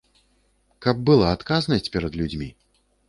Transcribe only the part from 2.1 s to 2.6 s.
людзьмі.